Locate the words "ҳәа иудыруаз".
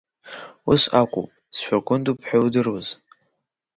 2.27-2.87